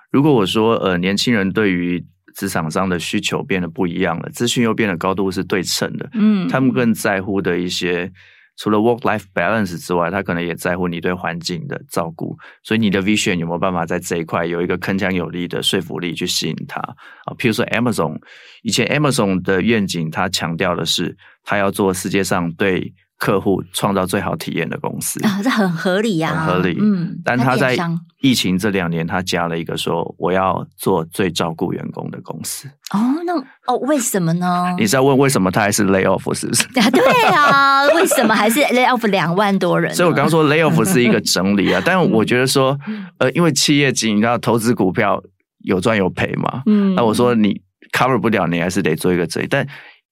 [0.10, 2.04] 如果我说呃，年轻人对于
[2.36, 8.12] 职场上的需求变得不一样了，资讯又变得高度是对称的，嗯，他们更在乎的一些。
[8.58, 17.34] 除了 work-life balance 之外，他可能也在乎你对环境的照顾，所以你的 vision 有没有办法在这一块有一个铿锵有力的说服力去吸引他啊？
[17.40, 18.18] 譬如说 Amazon，
[18.62, 22.92] 以前 Amazon 的愿景，他强调的是他要做世界上对。
[23.22, 26.76] 客户创造最好体验的公司啊，这很合理呀，很合理。
[26.82, 27.78] 嗯，但他在
[28.20, 32.68] 疫情这两年，他加了一个说，我要做最照顾员工的公司。
[32.92, 33.38] 哦，那
[33.72, 34.74] 哦，为什么呢？
[34.76, 36.66] 你是要问为什么他还是 lay off 是不是？
[36.82, 39.94] 啊，对啊， 为什么还是 lay off 两万多人？
[39.94, 42.76] 所以我刚刚说 lay off 是一个整理啊， 但我觉得说，
[43.20, 45.22] 呃，因为企业经营要投资股票
[45.60, 49.68] 有赚有赔嘛，嗯，那我说你 cover 不了，你还是得做一个整理，但。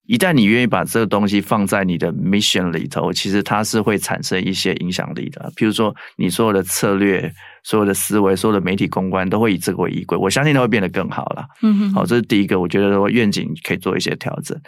[0.09, 5.53] 一旦你愿意把这个东西放在你的 mission 里头，其实它是会产生一些影响力的。
[5.55, 7.31] 譬如说，你所有的策略、
[7.63, 10.17] 所有的思维、所有的媒体公关，都会以这个为依归。
[10.17, 11.45] 我相信它会变得更好了。
[11.61, 14.59] 嗯哼，好，这是第一个，我觉得说愿景可以做一些调整。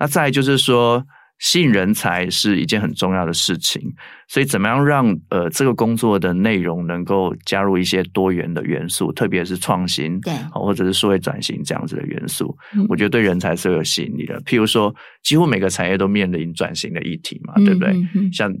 [0.00, 1.06] 那再来就是说。
[1.38, 3.80] 吸引人才是一件很重要的事情，
[4.26, 14.40] 所以怎么样让呃这个工作的内容能够加入一些多元的元素，特别是创新，对，或者是数位转型这样子的元素，嗯、我觉得对人才是有吸引力的。
[14.42, 17.94] 譬如说，几乎每个产业都面临转型的议题嘛，嗯、对不对？
[18.32, 18.52] 像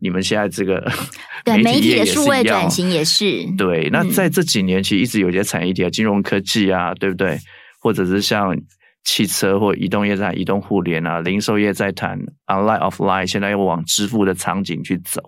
[0.00, 0.88] 你们现在这个
[1.44, 3.88] 对媒体的数位转型也是对。
[3.90, 7.36] 那在这几年，其实一直有些产业议题啊，金融科技啊，对不对？
[7.80, 8.56] 或者是像。
[9.04, 15.22] 汽车或移动业在移动互联啊，零售业在谈 online offline，现在又往支付的场景去走。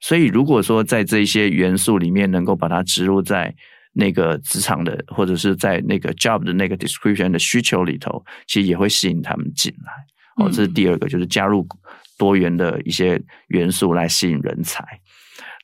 [0.00, 3.54] 所以，如果说在这些元素里面能够把它植入在
[3.92, 10.44] 那个职场的，或者是在那个 job 的那个 description 的需求里头，其实也会吸引他们进来。
[10.44, 11.66] 哦，这是第二个，就是加入
[12.18, 14.84] 多元的一些元素来吸引人才。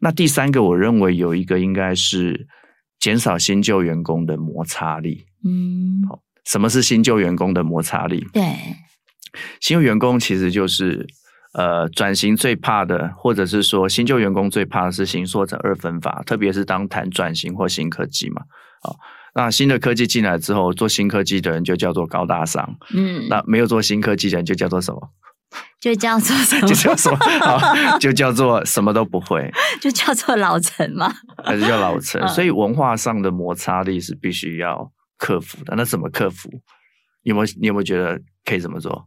[0.00, 2.46] 那第三个，我认为有一个应该是
[3.00, 5.26] 减少新旧员工的摩擦力。
[5.44, 6.20] 嗯，好。
[6.48, 8.26] 什么是新旧员工的摩擦力？
[8.32, 8.42] 对，
[9.60, 11.06] 新旧员工其实就是
[11.52, 18.40] 呃转型最怕的，或者是说新旧员工最怕的是形塑成二分法，特别是当谈转型或新科技嘛。
[18.80, 18.96] 啊，
[19.34, 25.10] 那新的科技进来之后，做新科技的人就叫做高大上，嗯，那没有做新科技的人就叫做什么？
[25.80, 26.66] 就叫做什么？
[26.66, 27.12] 就叫做
[27.44, 31.12] 啊， 就叫做什么都不会，就叫做老陈嘛，
[31.44, 32.22] 还是叫老陈？
[32.22, 34.90] 嗯、所以文化上的摩擦力是必须要。
[35.18, 36.48] 克服的，那怎么克服？
[37.24, 39.06] 有没有你有没有觉得可以怎么做？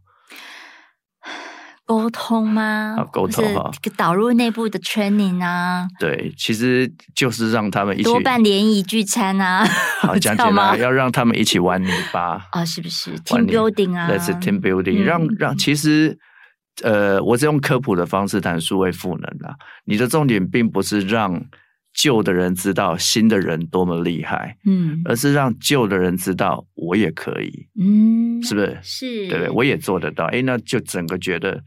[1.85, 2.95] 沟通吗？
[2.99, 5.87] 啊，沟通哈，导入内部的 training 啊。
[5.99, 9.65] 对，其实就是让他们一起多办联谊聚餐啊。
[9.99, 16.17] 好， 讲起来要让他们一起玩泥巴啊，是不是？team building 啊，那是 team building，让让其实
[16.83, 19.55] 呃，我是用科普的方式谈数位赋能啦。
[19.85, 21.43] 你的重点并不是让。
[21.93, 28.79] 旧的人知道新的人多么厉害，嗯，而是让旧的人知道我也可以，嗯，是不是？
[28.81, 30.25] 是，对不，对，我也做得到。
[30.25, 31.61] 哎，那就整个觉得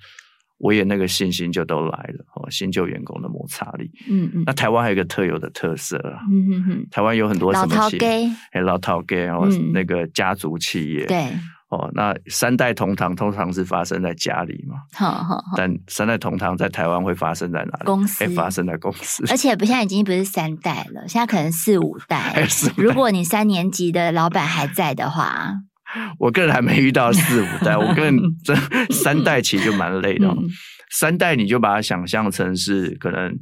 [0.59, 4.43] 我也那个信心就都来了哦，新旧员工的摩擦力，嗯嗯。
[4.47, 11.27] 那台湾还有一个特有的特色啊，嗯嗯嗯，台湾有很多什么企业，哎，老头家，然后那个家族企业，对。
[11.75, 14.77] 哦，那三代同堂通常是发生在家里嘛？
[14.93, 15.53] 好好好。
[15.57, 17.85] 但三代同堂在台湾会发生在哪里？
[17.85, 18.25] 公司。
[18.25, 19.25] 会发生在公司。
[19.29, 22.47] 而且不，现在已经不是三代了，现在可能四五代。
[22.77, 25.53] 如果你三年级的老板还在的话，
[26.19, 28.55] 我个人还没遇到四五代，我个人 这
[28.93, 30.29] 三代其实就蛮累的。
[30.29, 30.49] 嗯、
[30.91, 33.33] 三代你就把它想象成是可能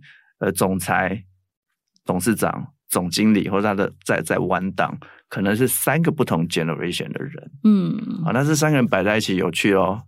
[0.40, 1.24] 呃总裁、
[2.04, 4.96] 董事长、总经理或者他的在在弯档。
[5.28, 9.98] 可能是三个不同 generation 的人，嗯，啊，那这三个人摆在一起有趣哦。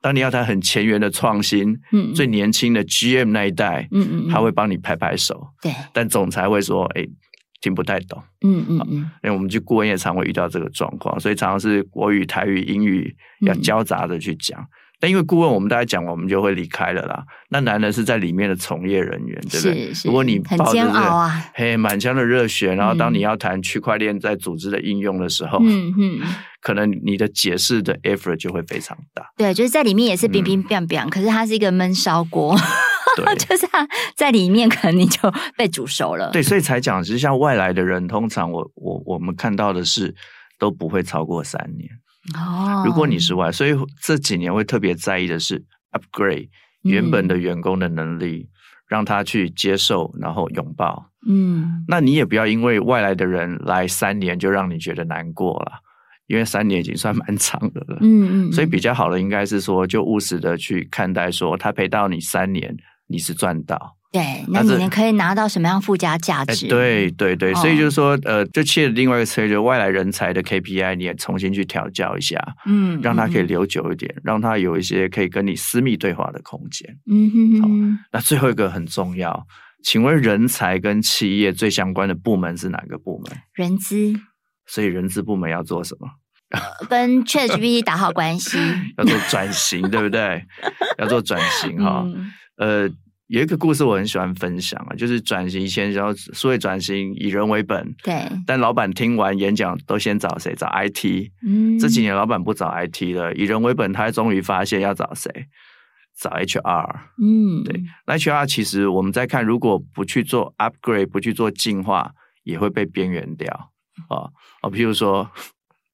[0.00, 5.72] 当你要他很前沿的创新，嗯，最年轻的 GM 那一代，嗯嗯，他会帮你拍拍手，对。
[5.92, 7.06] 但总裁会说，哎，
[7.60, 8.94] 听不太懂，嗯嗯嗯。
[9.22, 14.66] 因为我们去顾问也常会遇到这个状况，所以常常是国语、台语、英语要交杂的去讲。
[15.02, 17.24] 但因为顾问，我们大家讲，我们就会离开了啦。
[17.48, 19.90] 那男人是在里面的从业人员，对不对？
[20.04, 26.20] 如果你很煎熬啊，嘿，满腔的热血，然后当你要谈区块链在组织的应用的时候，嗯嗯，
[26.60, 29.26] 可能你的解释的 effort 就会非常大。
[29.36, 32.56] 对，就是在里面也是冰冰冰冰，可是它是一个闷烧锅，
[33.40, 33.84] 就是它
[34.14, 35.18] 在里面可能你就
[35.56, 36.30] 被煮熟了。
[36.30, 40.14] 对，所以才讲，其实像外来的人，通常我我我们看到的是
[40.60, 41.90] 都不会超过三年。
[42.36, 46.48] 哦，如果你是外，所以这几年会特别在意的是 upgrade
[46.82, 48.50] 原本的员工的能力，嗯、
[48.88, 51.10] 让他去接受，然后拥抱。
[51.28, 55.72] 嗯，那你也不要因为外来的人来三年就让你觉得难过了，
[56.26, 57.98] 因为三年已经算蛮长的了。
[58.00, 63.96] 嗯嗯，所以比较好的应该是说，就务实的去看待，说他陪到你三年，你是赚到。
[64.12, 66.66] 对，那你可以拿到什么样附加价值？
[66.66, 76.94] 欸、对对对，所以就是说，呃，就切另外一个策略，就外来人才的 KPI，你也重新去调教一下，嗯，让他可以留久一点，嗯、让他有一些可以跟你私密对话的空间。
[77.10, 77.62] 嗯哼哼。
[77.62, 79.46] 好，那最后一个很重要，
[79.82, 83.38] 请问人才跟企业最相关的部门是哪个部门？
[83.54, 84.12] 人资。
[84.66, 86.06] 所以人资部门要做什么？
[86.90, 88.58] 跟 ChatGPT 打好关系，
[88.98, 90.44] 要做转型，对不对？
[90.98, 92.04] 要做转型哈，
[92.58, 92.90] 嗯、呃。
[93.28, 98.28] 有一个故事我很喜欢分享啊，就是转型以前然后所谓转型以人为本，对。
[98.46, 100.54] 但老板听完演讲都先找谁？
[100.54, 101.30] 找 IT。
[101.46, 101.78] 嗯。
[101.78, 105.30] 这几年老板不找 IT 了，以人为本，他终于发现要找谁？
[106.18, 107.00] 找 HR。
[107.22, 107.64] 嗯。
[107.64, 107.82] 对。
[108.06, 113.70] 那 HR 其实我们在看，如果不去做 upgrade，不去做进化，也会被边缘掉
[114.08, 114.28] 啊
[114.60, 114.68] 啊！
[114.68, 115.30] 譬如说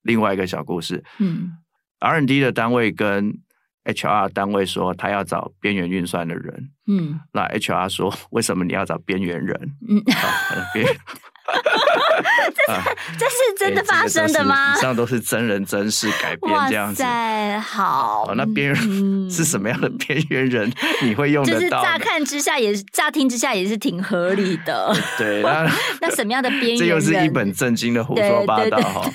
[0.03, 1.53] 另外一个小故事，嗯
[2.01, 3.39] ，R&D 的单位跟
[3.89, 9.59] HR 单位说他要找边缘运算的人，嗯，那 HR 说，为什么你要找边缘人？
[9.89, 10.03] 嗯，
[10.75, 10.97] 边缘，
[12.55, 12.83] 这是
[13.19, 14.75] 这是真的发生的吗？
[14.77, 17.03] 以上都是真人真事改编这样子。
[17.03, 20.71] 哇好，好，那边缘是什么样的边缘人？
[21.03, 21.59] 你会用得到？
[21.59, 24.95] 就是乍看之下也是乍听之下也是挺合理的。
[25.17, 25.67] 对，那
[26.03, 26.79] 那什么样的边缘？
[26.79, 29.11] 这又是一本正经的胡说八道哈。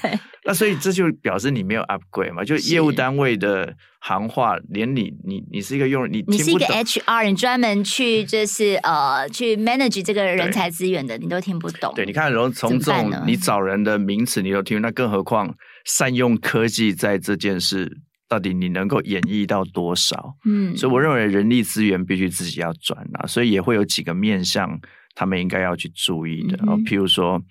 [0.45, 2.43] 那所以这就表示你没有 upgrade 嘛？
[2.43, 11.93] 就业务单位的行话，连你你你是一个用你你是一个 HR，你专门去 就是呃去 manage 这个人才资源的，你都听不懂。
[11.95, 20.35] 对，你看，然后从这种你找人的名词你都听，那更何况善用科技在这件事，到底你能够演绎到多少？
[20.43, 24.77] 嗯，所以我认为人力资源必须自己要转啊，所以也会有几个面向，
[25.15, 27.41] 他们应该要去注意的啊，嗯、譬如说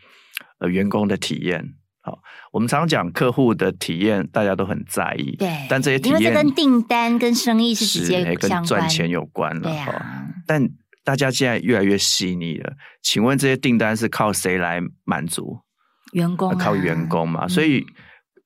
[0.59, 1.72] 呃员工的体验。
[2.04, 5.36] 好，我们常常讲客户的体验，大家都很在意。
[5.36, 9.62] 对，但这些体验因为这跟订单跟生意是直接跟赚钱有关了。
[9.62, 10.68] 对啊，但
[11.04, 12.72] 大家现在越来越细腻了。
[13.02, 15.60] 请问这些订单是靠谁来满足？
[16.12, 17.46] 员工、啊、靠员工嘛？
[17.46, 17.86] 所以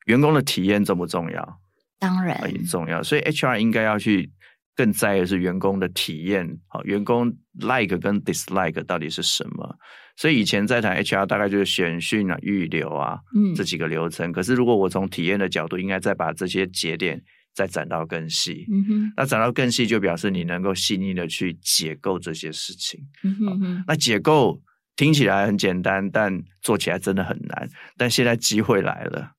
[0.04, 1.58] 员工的体验重不重要？
[1.98, 3.02] 当然很重要。
[3.02, 4.30] 所以 HR 应该要去
[4.74, 6.58] 更在意的是员工的体验。
[6.68, 9.76] 好，员工 like 跟 dislike 到底是什么？
[10.16, 14.32] 所以以前在谈 HR，大概就是选训啊、预留啊，嗯，这几个流程。
[14.32, 17.22] 可是如果我从体验的角度，应该再把这些节点
[17.54, 18.66] 再展到更细。
[18.72, 22.98] 嗯哼，那展到更细，就表示你能够细腻的去解构这些事情。
[23.22, 24.60] 嗯哼，那解构
[24.96, 27.68] 听起来很简单，但做起来真的很难。
[27.98, 29.35] 但现在机会来了。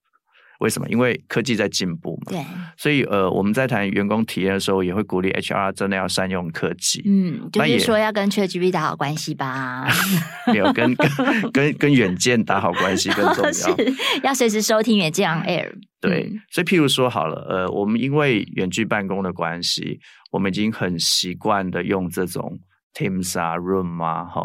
[0.59, 0.87] 为什么？
[0.89, 2.31] 因为科技在进步嘛。
[2.31, 2.45] 对。
[2.77, 7.03] 所以呃，我们在谈员工体验的时候，也会鼓励 HR 真的要善用科技。
[7.05, 9.87] 嗯，就是说要跟 ChatGPT 打好关系吧。
[10.51, 13.51] 没有跟跟跟跟远见打好关系更重要。
[13.53, 13.93] 是
[14.23, 15.71] 要随时收听远见 on air。
[15.99, 19.99] 对，嗯、所以譬如说好了，呃，我们因为远距办公的关系，
[20.31, 22.59] 我们已经很习惯的用这种
[22.93, 24.43] Teams 啊、Room 啊、哈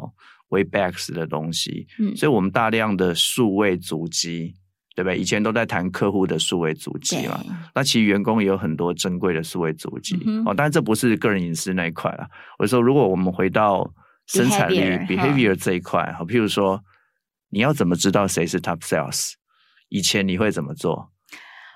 [0.51, 1.87] Webex 的东西。
[1.98, 2.16] 嗯。
[2.16, 4.55] 所以我们大量的数位足迹。
[4.94, 5.18] 对不对？
[5.18, 7.40] 以前都在谈客户的数位足迹嘛，
[7.74, 10.55] 那其实员工也有很多珍贵的数位足迹、嗯、哦。
[10.57, 12.26] 但是这不是个人隐私那一块啊。
[12.59, 13.92] 我说，如果我们回到
[14.26, 16.83] 生产力 behavior, behavior 这一块，好，譬如说，
[17.50, 19.33] 你要怎么知道谁是 top sales？
[19.88, 21.11] 以前你会怎么做？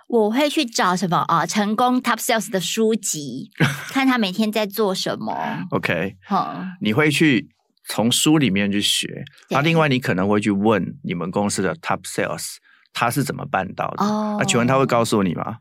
[0.09, 1.44] 我会去找什么啊？
[1.44, 3.50] 成功 top sales 的书籍，
[3.88, 5.35] 看他每天在做什么。
[5.72, 7.48] OK，好、嗯，你会去
[7.88, 9.24] 从书里面去学。
[9.50, 12.57] 那、啊、另外，你可能会去问你们公司的 top sales。
[12.98, 14.02] 他是怎么办到的？
[14.02, 15.59] 哦，那请问他会告诉你吗？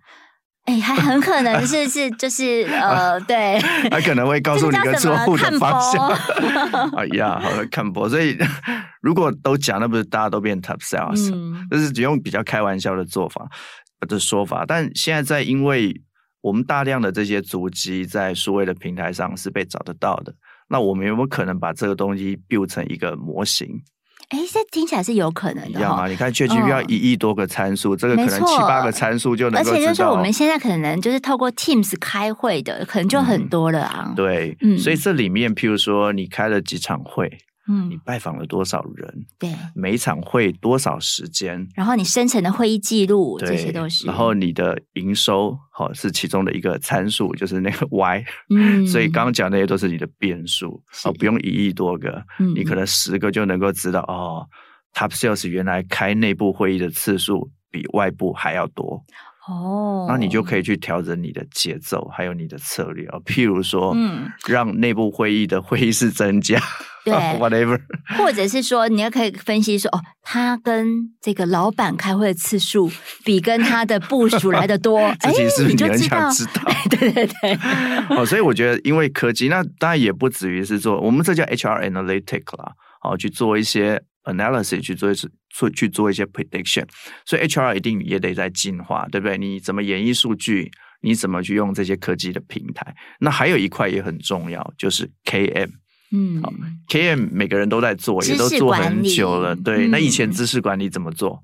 [0.63, 3.59] 哎，还很可能是 是就是呃，对，
[3.91, 6.07] 他可能会告诉你个错误的方向。
[6.97, 8.07] 哎呀，好的，看播。
[8.07, 8.37] 所以
[9.01, 11.29] 如果都讲，那不是大家都变 top sales？
[11.35, 13.45] 嗯，这是只用比较开玩笑的做法
[14.07, 14.63] 的说法。
[14.65, 15.93] 但现在在，因为
[16.39, 20.33] 我们大量的这些足迹在数位的平台上是被找得到的，
[20.69, 23.69] 那我们有没有可能把这个东西 build 成一个模型？
[24.29, 25.79] 哎，这听起来是有可能的。
[25.79, 26.07] 一样吗？
[26.07, 29.69] 你看，ChatGPT 要一亿多个参数，这个可能七八个参数就能够。
[29.71, 34.13] 而且就是说，我们现在可能就是透过 Teams 开会的，可能就很多了啊。
[34.15, 37.38] 对，嗯，所以这里面，譬如说，你开了几场会。
[37.67, 39.25] 嗯，你拜访了多少人？
[39.39, 41.67] 对，每一场会多少时间？
[41.75, 44.06] 然后你生成的会议记录，这些都是。
[44.06, 48.25] 然后你的营收，好是其中的一个参数，就是那个 Y。
[48.54, 52.23] 嗯，所以刚刚讲那些都是你的变数，哦，不用一亿多个，
[52.56, 54.47] 你可能十个就能够知道哦。
[54.93, 59.04] Top Sales 原来开内部会议的次数比外部还要多。
[59.47, 63.19] 哦，那你就可以去调整你的节奏，还有你的策略啊。
[63.25, 66.59] 譬如说，嗯，让内部会议的会议室增加。
[67.03, 67.79] 对， whatever，
[68.17, 70.87] 或者是说，你也可以分析说，哦，他跟
[71.21, 72.91] 这个老板开会的次数
[73.23, 76.63] 比跟他的部署来的多， 哎，是不是你很想知道？
[76.89, 77.59] 对对对，
[78.09, 82.71] 哦，所以我觉得，因为科技，那当然也不止于是做，我们这叫 HR analytic 啦，
[83.03, 86.86] 哦，去做一些 analysis，去做一次做去做一些 prediction，
[87.26, 89.38] 所以 HR 一定也得在进化，对不对？
[89.38, 90.69] 你怎么演绎数据？
[91.01, 92.95] 你怎么去用这些科技的平台？
[93.19, 95.69] 那还有一块也很重要，就是 KM。
[96.11, 96.51] 嗯，好
[96.88, 99.55] ，KM 每个人都在做，也都做很久了。
[99.55, 101.43] 对，嗯、那以前知识管理怎么做？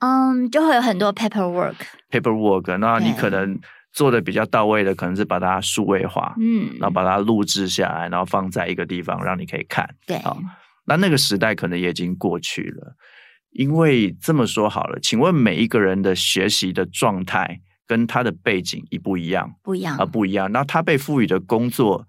[0.00, 2.76] 嗯，就会有很多 paperwork，paperwork。
[2.78, 3.56] 那你可能
[3.92, 9.88] 做的比较到位的，可能是把它数位化，嗯，然后把它录制下来，然后放在一个地方让你可以看。
[10.06, 10.36] 对，好，
[10.86, 12.96] 那那个时代可能也已经过去了。
[13.50, 17.60] 因为这么说好了，请问每一个人的学习的状态？
[17.84, 20.50] 跟他的背景一不一样，不一样啊，不一样。
[20.50, 22.06] 那他被赋予的工作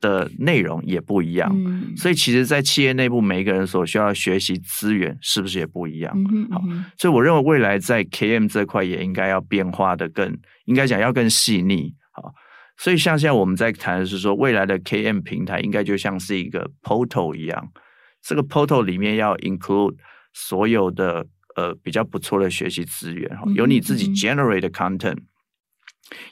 [0.00, 6.12] 的内容也不一样，嗯、所以其实，在企业内部，每一个人所需要的学习资源是不是也不一样？
[6.14, 6.62] 嗯哼嗯哼，好，
[6.98, 11.92] 所以我认为未来在 KM 这块也应该要变化的更，应该讲要更细腻。
[12.12, 12.32] 好，
[12.76, 17.72] 所以像现在我们在谈的是说，未来的 KM 平台应该就像是一个 portal 一样，
[18.24, 19.96] 这个 portal 里面要 include
[20.32, 21.26] 所有的。
[21.56, 25.26] 呃，比较不错的学习资源，有你自己 generate 的 content，、嗯、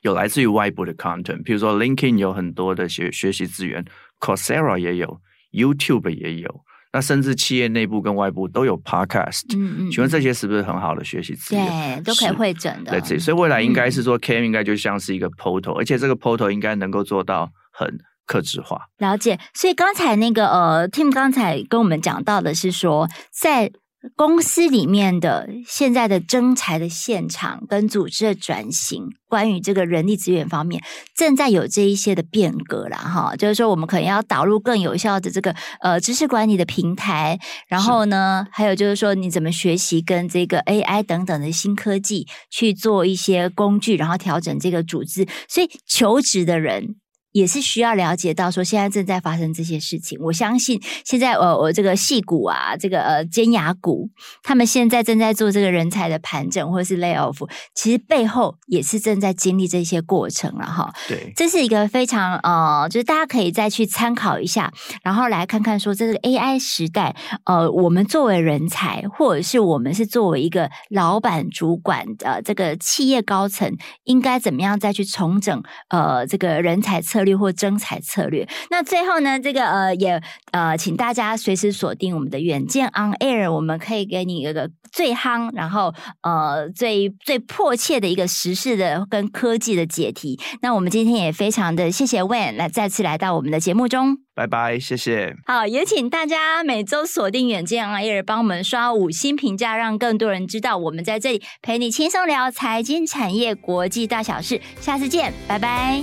[0.01, 3.85] 有来自于外部的 content，比如说 LinkedIn 有很多的学学习资源
[4.19, 5.21] ，Coursera 也有
[5.53, 9.45] ，YouTube 也有，那甚至企业内部跟外部都有 podcast。
[9.57, 12.03] 嗯嗯，请问这些是不是很好的学习资源？
[12.03, 13.01] 对，都可以汇整的。
[13.01, 17.97] 对，所以未来应该是说，KM 应该就像是一个 portal，、嗯、而且这个 portal 应该能够做到很
[18.27, 18.89] 客制化。
[18.99, 19.39] 了解。
[19.55, 23.73] 所以刚才那个呃，Tim 刚才跟我们讲到的是说，在
[24.17, 30.83] 公司里面的现在的征才的现场跟组织的转型，关于这个人力资源方面，
[31.15, 33.37] 正在有这一些的变革了哈。
[33.37, 45.25] 就是说，我们可能要导入更有效的这个呃知识管理的平台，然后呢，还有就是说，你怎么学习跟这个 AI 等等的新科技去做一些工具，然后调整这个组织。
[45.49, 46.97] 所以，求职的人。
[47.33, 50.19] 也是需要了解到说，现在正在发生这些事情。
[50.21, 54.11] 我相信现在呃，我这个戏骨啊，这个呃尖牙骨，
[54.43, 60.93] 他们现在正在做这个人才的盘整或者是 lay off，其实背后也是正在经历这些过程了哈。
[61.09, 64.71] 对，这是一个非常呃，就是大家可以再去参考一下，
[65.03, 73.75] 然后来看看说，这个 AI 时代，呃，我们作为人才，或者是我们是作为一个老板、主管的、呃、这个企业高层，
[74.05, 77.22] 应该怎么样再去重整呃这个人才策。
[77.23, 78.47] 策略或征才策略。
[78.69, 80.21] 那最后呢，这个呃也
[80.51, 90.41] 呃，请大家随时锁定我们的远见 On Air，我们可以给你一个最夯，然后呃最最迫切的一个时事的跟科技的解题。
[90.63, 94.19] 那我们今天也非常的谢谢 Wen 来再次来到我们的节目中。
[94.35, 95.37] 拜拜，谢谢。
[95.47, 104.61] 好，也请大家每周锁定远见 On Air，帮我们刷五星评价，让更多人知道我们在这里陪你轻松聊财经产业国际大小事。
[104.81, 106.03] 下次见，拜拜。